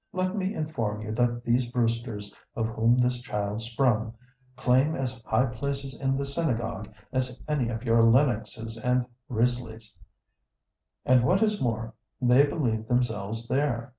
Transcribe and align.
Let 0.13 0.35
me 0.35 0.55
inform 0.55 1.01
you 1.03 1.11
that 1.11 1.43
these 1.43 1.69
Brewsters, 1.69 2.33
of 2.55 2.65
whom 2.69 2.97
this 2.97 3.21
child 3.21 3.61
sprung, 3.61 4.15
claim 4.57 4.95
as 4.95 5.21
high 5.23 5.45
places 5.45 6.01
in 6.01 6.17
the 6.17 6.25
synagogue 6.25 6.91
as 7.13 7.39
any 7.47 7.69
of 7.69 7.83
your 7.83 8.01
Lennoxes 8.01 8.79
and 8.83 9.05
Risleys, 9.29 9.99
and, 11.05 11.23
what 11.23 11.43
is 11.43 11.61
more, 11.61 11.93
they 12.19 12.47
believe 12.47 12.87
themselves 12.87 13.47
there. 13.47 13.89